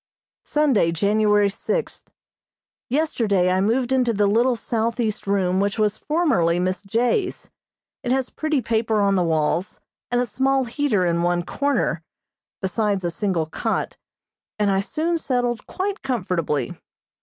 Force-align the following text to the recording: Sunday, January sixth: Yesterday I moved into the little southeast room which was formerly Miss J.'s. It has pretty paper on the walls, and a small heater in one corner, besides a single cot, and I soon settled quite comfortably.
Sunday, 0.45 0.91
January 0.91 1.51
sixth: 1.51 2.09
Yesterday 2.89 3.51
I 3.51 3.61
moved 3.61 3.91
into 3.91 4.13
the 4.13 4.25
little 4.25 4.55
southeast 4.55 5.27
room 5.27 5.59
which 5.59 5.77
was 5.77 5.95
formerly 5.99 6.59
Miss 6.59 6.81
J.'s. 6.81 7.51
It 8.01 8.11
has 8.11 8.31
pretty 8.31 8.63
paper 8.63 8.99
on 9.01 9.13
the 9.13 9.21
walls, 9.23 9.79
and 10.09 10.19
a 10.19 10.25
small 10.25 10.63
heater 10.65 11.05
in 11.05 11.21
one 11.21 11.43
corner, 11.45 12.01
besides 12.63 13.03
a 13.05 13.11
single 13.11 13.45
cot, 13.45 13.95
and 14.57 14.71
I 14.71 14.79
soon 14.79 15.19
settled 15.19 15.67
quite 15.67 16.01
comfortably. 16.01 16.75